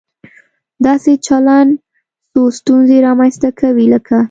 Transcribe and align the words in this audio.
داسې 0.85 1.11
چلن 1.27 1.67
څو 2.31 2.41
ستونزې 2.59 2.97
رامنځته 3.07 3.49
کوي، 3.59 3.85
لکه 3.93 4.17